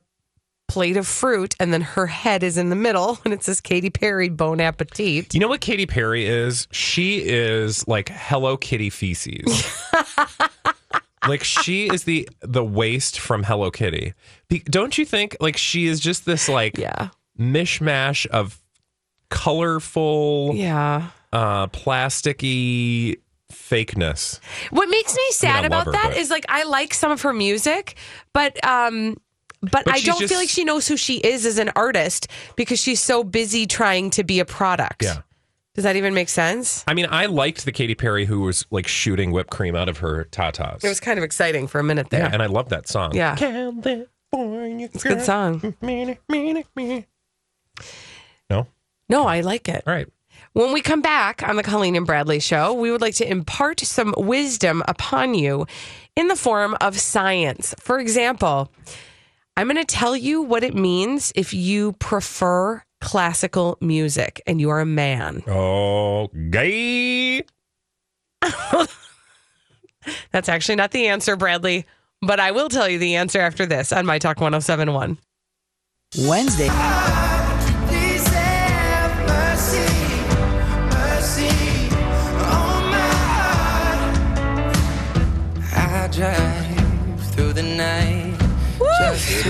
[0.68, 3.90] plate of fruit, and then her head is in the middle, and it says Katy
[3.90, 5.34] Perry Bon Appetit.
[5.34, 6.68] You know what Katy Perry is?
[6.70, 9.76] She is like Hello Kitty feces.
[11.28, 14.14] like she is the the waste from Hello Kitty.
[14.64, 15.36] Don't you think?
[15.40, 17.08] Like she is just this like yeah.
[17.38, 18.60] Mishmash of
[19.30, 21.08] colorful, Yeah.
[21.32, 23.16] uh, plasticky
[23.52, 24.40] fakeness.
[24.70, 27.10] What makes me sad I love about her, that but- is like I like some
[27.12, 27.96] of her music,
[28.32, 29.16] but um
[29.60, 32.28] but, But I don't just- feel like she knows who she is as an artist
[32.56, 35.02] because she's so busy trying to be a product.
[35.02, 35.22] Yeah.
[35.74, 36.84] Does that even make sense?
[36.86, 39.98] I mean, I liked the Katy Perry who was like shooting whipped cream out of
[39.98, 40.84] her tatas.
[40.84, 42.20] It was kind of exciting for a minute there.
[42.20, 43.14] yeah, and I love that song.
[43.16, 43.34] Yeah.
[43.36, 45.74] California It's a good song.
[48.50, 48.66] No.
[49.08, 49.82] No, I like it.
[49.86, 50.08] All right.
[50.52, 53.80] When we come back on the Colleen and Bradley show, we would like to impart
[53.80, 55.66] some wisdom upon you
[56.16, 57.74] in the form of science.
[57.78, 58.72] For example,
[59.56, 64.70] I'm going to tell you what it means if you prefer classical music and you
[64.70, 65.42] are a man.
[65.46, 67.42] Oh, gay.
[70.32, 71.86] That's actually not the answer, Bradley,
[72.22, 75.18] but I will tell you the answer after this on My Talk 1071.
[76.20, 76.68] Wednesday.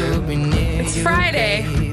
[0.01, 1.88] It's Friday.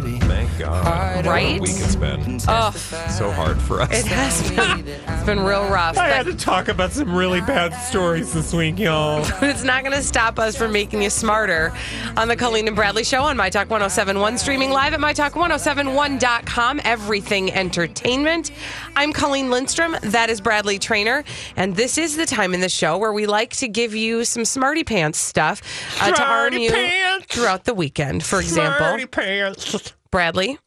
[0.58, 0.64] Baby.
[0.70, 1.26] God.
[1.26, 1.60] Right?
[1.60, 2.40] What a week it's been.
[2.48, 2.72] Oh,
[3.10, 3.92] So hard for us.
[3.92, 4.50] it has
[4.84, 4.88] been.
[4.88, 5.98] It's been real rough.
[5.98, 9.22] I had to talk about some really bad stories this week, y'all.
[9.40, 11.74] but it's not going to stop us from making you smarter
[12.18, 16.82] on the Colleen and Bradley Show on My Talk 1071, streaming live at MyTalk1071.com.
[16.84, 18.52] Everything Entertainment.
[18.96, 19.96] I'm Colleen Lindstrom.
[20.02, 21.24] That is Bradley Trainer.
[21.56, 24.46] And this is the time in the show where we like to give you some
[24.46, 25.62] smarty pants stuff
[26.02, 27.26] uh, to arm you pants.
[27.28, 28.24] throughout the weekend.
[28.24, 29.94] For example, Smarty pants.
[30.16, 30.58] Bradley.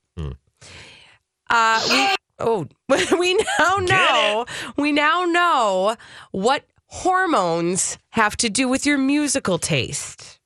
[1.48, 2.66] Uh, we oh
[3.18, 4.44] we now know
[4.76, 5.96] we now know
[6.32, 10.38] what hormones have to do with your musical taste.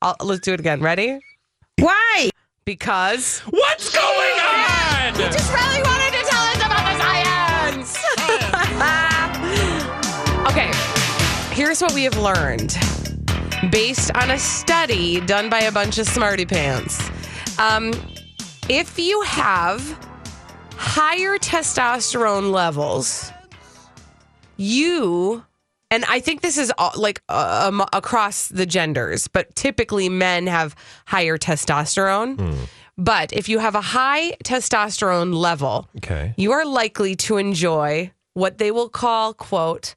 [0.00, 0.80] I'll, let's do it again.
[0.80, 1.18] Ready?
[1.78, 2.30] Why?
[2.64, 5.14] Because What's going on?
[5.20, 7.98] you just really wanted to tell us about the science.
[10.48, 10.70] okay,
[11.54, 12.78] here's what we have learned
[13.70, 17.00] based on a study done by a bunch of smarty pants.
[17.58, 17.92] Um,
[18.68, 19.80] if you have
[20.76, 23.30] higher testosterone levels,
[24.56, 25.44] you
[25.90, 30.46] and I think this is all, like uh, um, across the genders, but typically men
[30.46, 32.56] have higher testosterone.
[32.96, 36.32] But if you have a high testosterone level, Okay.
[36.38, 39.94] you are likely to enjoy what they will call, quote,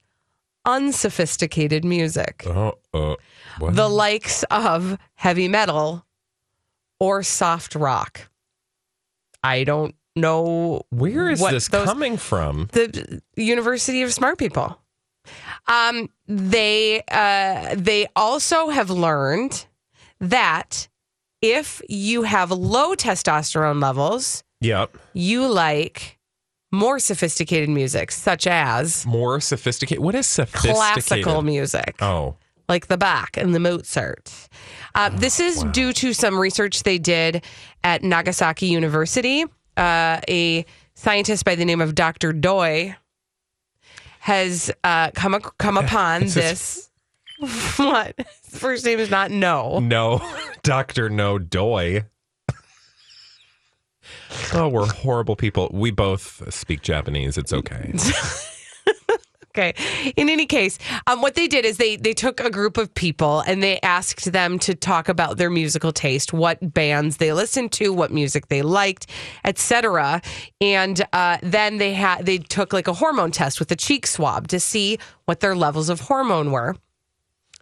[0.66, 2.44] unsophisticated music.
[2.46, 3.16] Oh, uh,
[3.60, 3.76] what?
[3.76, 6.06] The likes of heavy metal
[7.00, 8.30] or soft rock.
[9.44, 12.70] I don't know Where is this those- coming from?
[12.72, 14.80] the University of Smart People.
[15.68, 19.66] Um, they uh, they also have learned
[20.20, 20.88] that
[21.42, 24.98] if you have low testosterone levels, Yep.
[25.14, 26.18] you like
[26.72, 30.04] more sophisticated music, such as More sophisticated.
[30.04, 30.76] What is sophisticated?
[30.78, 31.96] classical music.
[32.02, 32.36] Oh,
[32.68, 34.34] like the Bach and the Mozart.
[34.96, 37.44] Uh, this is due to some research they did
[37.84, 39.46] at Nagasaki University.
[39.78, 42.32] Uh, a scientist by the name of Dr.
[42.34, 42.96] Doi
[44.20, 46.90] has uh, come ac- come upon It's this.
[47.78, 48.16] what?
[48.18, 49.80] His first name is not No.
[49.80, 50.22] no,
[50.64, 52.06] Doctor No Doi.
[54.54, 55.70] oh, we're horrible people.
[55.74, 57.38] We both speak Japanese.
[57.38, 57.92] It's okay.
[59.58, 59.74] Okay.
[60.18, 63.40] In any case, um, what they did is they they took a group of people
[63.48, 67.94] and they asked them to talk about their musical taste, what bands they listened to,
[67.94, 69.10] what music they liked,
[69.46, 70.22] etc.
[70.60, 74.50] And uh, then they had they took like a hormone test with a cheek swab
[74.50, 76.76] to see what their levels of hormone were.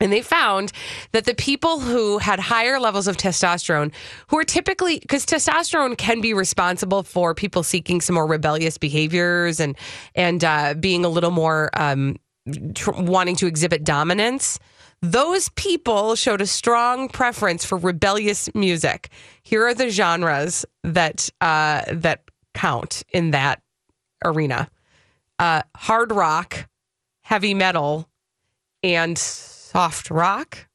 [0.04, 0.74] And they found
[1.14, 3.94] that the people who had higher levels of testosterone,
[4.28, 9.62] who are typically, because testosterone can be responsible for people seeking some more rebellious behaviors
[9.62, 9.78] and
[10.14, 12.18] and uh, being a little more um,
[12.76, 14.60] tr- wanting to exhibit dominance.
[15.02, 19.10] Those people showed a strong preference for rebellious music.
[19.42, 23.62] Here are the genres that uh, that count in that
[24.26, 24.70] arena:
[25.40, 26.68] uh, hard rock,
[27.22, 28.10] heavy metal,
[28.84, 29.18] and
[29.74, 30.68] soft rock.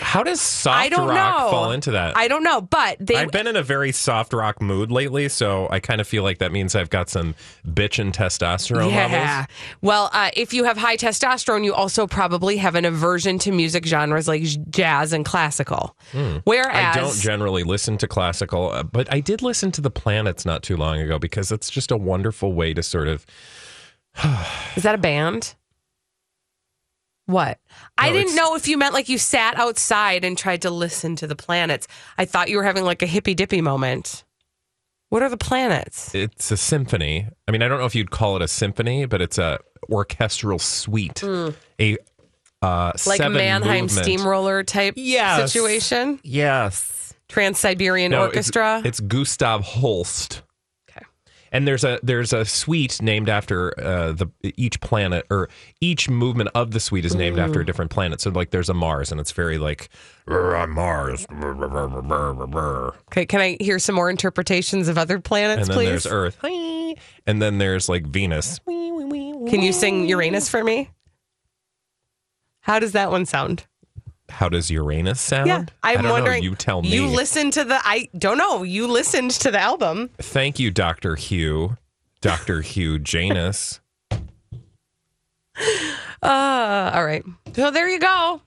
[0.00, 1.50] How does soft I don't rock know.
[1.50, 2.16] fall into that?
[2.16, 5.68] I don't know, but they I've been in a very soft rock mood lately, so
[5.70, 9.06] I kind of feel like that means I've got some bitch and testosterone yeah.
[9.06, 9.46] levels.
[9.80, 13.86] Well, uh, if you have high testosterone, you also probably have an aversion to music
[13.86, 15.96] genres like jazz and classical.
[16.42, 16.98] Whereas Hmm.
[16.98, 20.64] I don't generally listen to classical, uh, but I did listen to the planets not
[20.64, 23.24] too long ago because it's just a wonderful way to sort of.
[24.74, 25.54] is that a band?
[27.28, 27.58] What?
[27.98, 31.26] I didn't know if you meant like you sat outside and tried to listen to
[31.26, 31.86] the planets.
[32.16, 34.24] I thought you were having like a hippy dippy moment.
[35.10, 36.14] What are the planets?
[36.14, 37.26] It's a symphony.
[37.46, 39.58] I mean, I don't know if you'd call it a symphony, but it's a
[39.90, 41.22] orchestral suite,
[41.78, 41.98] a
[42.62, 42.92] uh.
[43.06, 44.04] Like Mannheim movement.
[44.04, 45.52] steamroller type Yes.
[45.52, 46.20] situation?
[46.24, 48.80] Yes, Trans Siberian No, it's- Orchestra?
[48.86, 50.40] It's, Gustav Holst.
[51.52, 55.48] And there's a there's a suite named after uh, the each planet or
[55.80, 57.44] each movement of the suite is named Mm.
[57.46, 58.20] after a different planet.
[58.20, 59.88] So like there's a Mars and it's very like
[60.26, 61.26] "Rrr, I'm Mars.
[61.26, 65.18] Rrr, rrr, rrr, rrr, rrr, rrr." Okay, can I hear some more interpretations of other
[65.20, 66.04] planets, And then please?
[66.04, 66.38] there's Earth.
[67.26, 68.58] And then there's like Venus.
[68.66, 70.90] Can you sing Uranus for me?
[72.60, 73.66] How does that one sound?
[74.28, 75.46] How does Uranus sound?
[75.48, 76.42] Yeah, I I'm don't wondering.
[76.42, 76.50] Know.
[76.50, 76.88] You tell me.
[76.94, 77.78] You listened to the.
[77.82, 78.62] I don't know.
[78.62, 80.10] You listened to the album.
[80.18, 81.76] Thank you, Doctor Hugh.
[82.20, 83.80] Doctor Hugh Janus.
[86.22, 87.24] Uh, all right.
[87.54, 88.40] So there you go.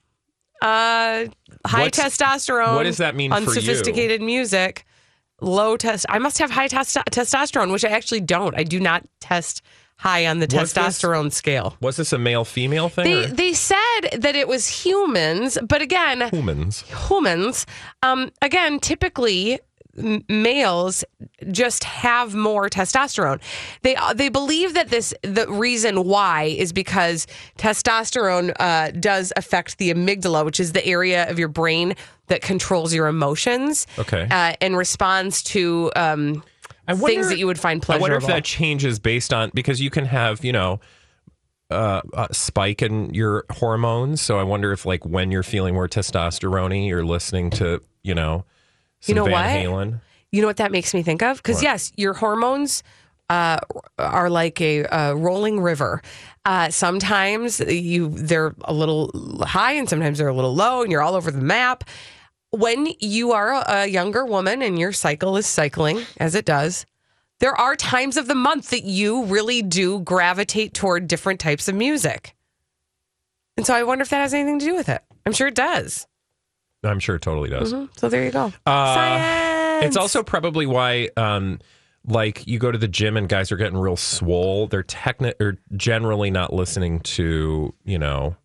[0.62, 1.26] Uh,
[1.66, 2.76] high What's- testosterone.
[2.76, 3.48] what does that mean for you?
[3.48, 4.86] Unsophisticated music.
[5.42, 6.06] Low test.
[6.08, 8.56] I must have high testo- testosterone, which I actually don't.
[8.58, 9.64] I do not test
[10.02, 11.78] high on the Was this- testosterone scale.
[11.80, 13.06] Was this a male female thing?
[13.06, 16.84] They they said that it was humans, but again, humans.
[17.08, 17.66] humans,
[18.04, 19.60] um, again, typically
[20.30, 21.04] males
[21.52, 23.40] just have more testosterone.
[23.82, 29.78] They uh, they believe that this the reason why is because testosterone uh, does affect
[29.78, 31.94] the amygdala, which is the area of your brain
[32.28, 33.86] that controls your emotions.
[34.00, 34.28] Okay.
[34.32, 36.44] uh, and responds to um,
[36.92, 38.04] I things that you would find I pleasurable.
[38.04, 40.80] wonder if that changes based on because you can have you know
[41.70, 44.22] uh, a spike in your hormones.
[44.22, 48.46] So I wonder if like when you're feeling more testosterone, you're listening to you know
[49.00, 49.46] some You know Van what?
[49.90, 50.02] Halen.
[50.32, 51.38] You know what that makes me think of?
[51.38, 52.84] Because yes, your hormones
[53.30, 53.60] uh,
[53.98, 56.02] are like a, uh rolling river.
[56.46, 61.02] Uh, sometimes you they're a little high, and sometimes they're a little low, and you're
[61.02, 61.84] all over the map.
[62.52, 66.86] When you are a, younger woman and your cycle is cycling as it does,
[67.40, 71.76] there are times of the month that you really do gravitate toward different types of
[71.76, 72.36] music.
[73.58, 75.02] And so I wonder if that has anything to do with it.
[75.26, 76.08] I'm sure it does.
[76.84, 77.74] I'm sure it totally does.
[77.74, 77.90] Mhm.
[77.98, 78.52] So there you go.
[78.66, 79.86] Uh, Science.
[79.86, 81.60] It's also probably why, um,
[82.06, 84.68] like, you go to the gym and guys are getting real swole.
[84.68, 88.36] They're techni- or generally not listening to, you know,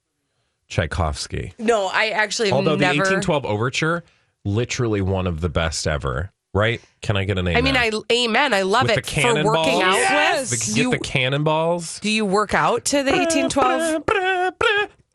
[0.68, 1.52] Tchaikovsky.
[1.59, 1.87] no.
[1.92, 4.05] I actually Although the 1812 Overture,
[4.44, 6.33] literally one of the best ever.
[6.55, 6.81] Right?
[7.02, 7.57] Can I get an amen?
[7.59, 8.55] I mean, I amen.
[8.55, 10.50] I love With it the for working out Yes.
[10.50, 10.61] with.
[10.61, 12.00] The- get you, the cannonballs.
[12.00, 14.03] do you work out to the eighteen twelve?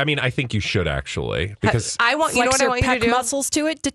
[0.02, 2.82] I mean, I think you should actually because I want you know what I want
[2.84, 3.12] you to do.
[3.12, 3.86] muscles to it.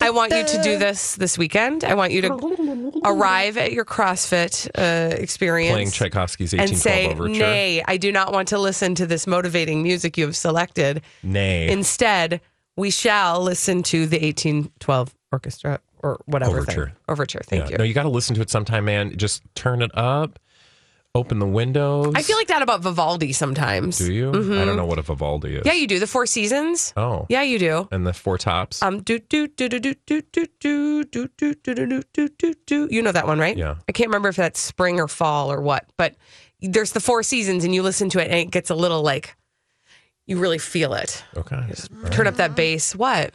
[0.00, 1.84] I want you to do this this weekend.
[1.84, 7.10] I want you to arrive at your CrossFit uh, experience playing Tchaikovsky's and 1812 say,
[7.14, 7.38] Overture.
[7.40, 11.00] "Nay, I do not want to listen to this motivating music you have selected.
[11.22, 11.68] Nay.
[11.68, 12.40] Instead,
[12.76, 16.86] we shall listen to the 1812 orchestra or whatever Overture.
[16.88, 16.94] thing.
[17.08, 17.40] Overture.
[17.44, 17.70] Thank Yeah.
[17.70, 17.78] you.
[17.78, 19.16] No, you got to listen to it sometime, man.
[19.16, 20.38] Just turn it up,
[21.14, 22.12] open the windows.
[22.16, 23.98] I feel like that about Vivaldi sometimes.
[23.98, 24.32] Do you?
[24.32, 24.60] Mhm.
[24.60, 25.62] I don't know what a Vivaldi is.
[25.64, 25.98] Yeah, you do.
[25.98, 26.92] The Four Seasons.
[26.96, 27.26] Oh.
[27.28, 27.88] Yeah, you do.
[27.92, 28.82] And the four tops.
[28.82, 32.54] Um, do do do do do do do do do do do do do do
[32.66, 32.88] do.
[32.90, 33.56] You know that one, right?
[33.56, 33.76] Yeah.
[33.88, 36.16] I can't remember if that's spring or fall or what, but
[36.60, 39.36] there's the Four Seasons, and you listen to it, and it gets a little like
[40.26, 41.22] you really feel it.
[41.36, 41.60] Okay.
[42.10, 42.94] Turn up that bass.
[42.96, 43.34] What?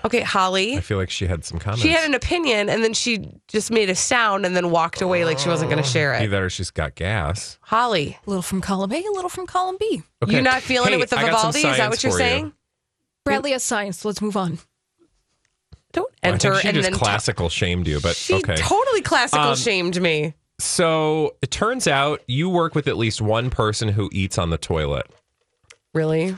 [0.00, 0.06] Yeah.
[0.06, 0.76] Okay, Holly.
[0.76, 1.82] I feel like she had some comments.
[1.82, 5.24] She had an opinion, and then she just made a sound, and then walked away
[5.24, 6.22] like she wasn't going to share it.
[6.22, 7.58] Either she's got gas.
[7.62, 10.02] Holly, A little from column A, a little from column B.
[10.22, 10.34] Okay.
[10.36, 11.58] you not feeling Hey, it with the I got some Vivaldi?
[11.58, 12.24] Is that science what you're for you.
[12.24, 12.52] saying?
[13.24, 14.04] Bradley has science.
[14.04, 14.58] Let's move on.
[15.92, 18.56] Don't I enter think she and just then classical shamed you, but she okay.
[18.56, 20.34] totally classical Um, shamed me.
[20.58, 24.56] so it turns out you work with at least one person who eats on the
[24.58, 25.06] toilet.
[25.94, 26.34] Really?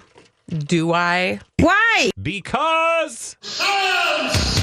[0.48, 1.40] Do I?
[1.60, 2.10] Why?
[2.20, 4.60] Because Science.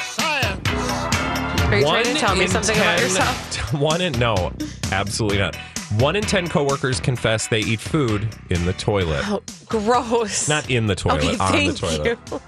[0.00, 0.68] Science!
[1.66, 3.72] Are you trying to tell me in something about yourself?
[3.80, 4.52] One in no,
[4.92, 5.56] absolutely not.
[5.98, 9.22] One in ten coworkers confess they eat food in the toilet.
[9.28, 10.48] Oh, gross.
[10.48, 12.18] Not in the toilet, okay, on the thank toilet.
[12.32, 12.40] you.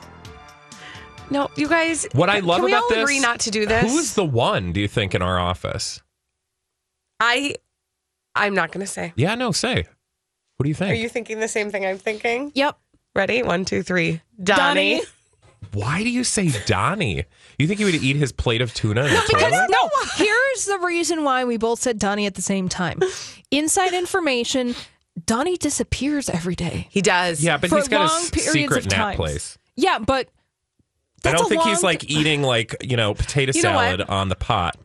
[1.31, 2.07] No, you guys.
[2.13, 3.83] What I can- love can we about all this, agree not to do this?
[3.93, 4.73] Who's the one?
[4.73, 6.03] Do you think in our office?
[7.21, 7.57] I?
[8.35, 9.13] I'm not going to say.
[9.15, 9.85] Yeah, no, say.
[10.63, 10.93] What do you think?
[10.93, 12.53] Are you thinking the same thing I'm thinking?
[12.55, 12.79] Yep.
[13.17, 13.43] Ready?
[13.43, 14.21] One, two, three.
[14.41, 14.99] Donnie.
[14.99, 15.03] Donnie.
[15.73, 17.25] Why do you say Donnie?
[17.59, 19.67] You think he would eat his plate of tuna in the Because toilet?
[19.71, 23.01] no, here's the reason why we both said Donnie at the same time.
[23.51, 24.77] Inside information:
[25.27, 26.87] Donnie disappears every day.
[26.91, 27.43] He does.
[27.43, 29.17] Yeah, but he's got a secret nap times.
[29.17, 29.59] place.
[29.75, 30.29] Yeah, but
[31.25, 33.81] I don't a think he's like eating like you know potato You know what?
[33.83, 34.77] salad on the pot.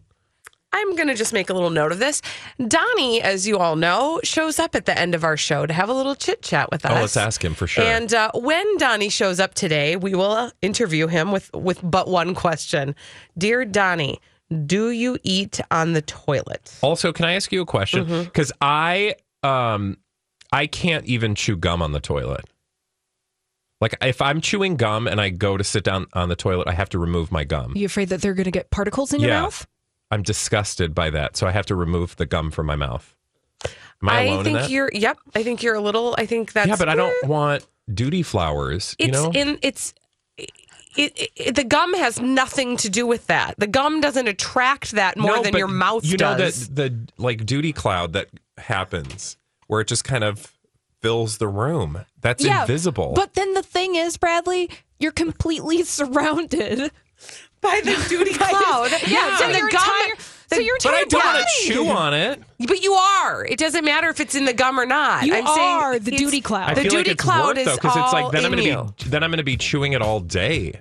[0.74, 2.22] I'm going to just make a little note of this.
[2.68, 5.90] Donnie, as you all know, shows up at the end of our show to have
[5.90, 6.92] a little chit chat with us.
[6.92, 7.84] Oh, let's ask him for sure.
[7.84, 12.08] And uh, when Donnie shows up today, we will uh, interview him with, with but
[12.10, 12.96] one question.
[13.38, 14.20] Dear Donnie,
[14.66, 16.78] do you eat on the toilet?
[16.82, 18.06] Also, can I ask you a question?
[18.06, 18.24] Mm-hmm.
[18.24, 19.98] Because I um
[20.52, 22.46] I can't even chew gum on the toilet.
[23.82, 26.72] Like if I'm chewing gum and I go to sit down on the toilet, I
[26.74, 27.74] have to remove my gum.
[27.74, 29.42] Are you afraid that they're going to get particles in your Yeah.
[29.42, 29.68] mouth?
[30.12, 33.14] I'm disgusted by that, so I have to remove the gum from my mouth.
[34.02, 34.90] Am I, alone think you're.
[34.94, 36.16] Yep, I think you're a little.
[36.18, 36.68] I think that's.
[36.68, 38.96] yeah, but I don't want duty flowers.
[39.00, 39.60] It's you know, in.
[39.62, 39.94] It's.
[41.00, 43.54] It, it, the gum has nothing to do with that.
[43.60, 46.70] The gum doesn't attract that more No, than your mouth You does.
[46.70, 49.38] know that the like duty cloud that happens
[49.68, 50.52] where it just kind of
[51.02, 52.04] fills the room.
[52.22, 53.14] That's invisible.
[53.16, 56.92] But then the thing is, Bradley, you're completely surrounded
[57.70, 58.92] by the duty cloud.
[59.08, 59.82] Yeah, so and the your gum.
[59.84, 62.42] entire- so your But I entire don't want to chew on it.
[62.66, 63.46] But you are.
[63.46, 65.26] It doesn't matter if it's in the gum or not.
[65.26, 66.70] You I'm are saying the duty cloud.
[66.70, 68.46] I The feel duty like it's cloud work is though because it's all like then
[68.46, 68.94] I'm in gonna you.
[69.04, 70.80] be then I'm gonna be chewing it all day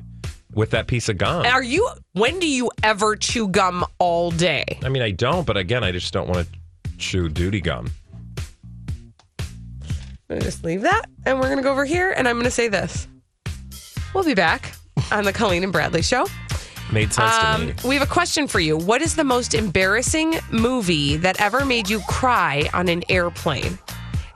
[0.55, 1.45] with that piece of gum.
[1.47, 1.89] Are you?
[2.13, 4.65] When do you ever chew gum all day?
[4.85, 7.91] I mean, I don't, but again, I just don't want to chew duty gum.
[9.41, 9.47] I'm
[10.29, 13.07] gonna just leave that, and we're gonna go over here, and I'm gonna say this.
[14.15, 14.73] We'll be back
[15.11, 16.27] on the Colleen and Bradley show.
[16.93, 17.75] Made sense to Um, me.
[17.85, 18.77] we have a question for you.
[18.77, 23.79] What is the most embarrassing movie that ever made you cry on an airplane?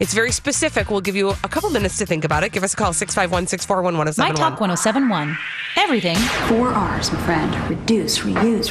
[0.00, 0.90] It's very specific.
[0.90, 2.52] We'll give you a couple minutes to think about it.
[2.52, 5.36] Give us a call, 651 641 My Talk 1071.
[5.76, 6.16] Everything
[6.48, 7.54] Four R's, my friend.
[7.70, 8.68] Reduce, reuse,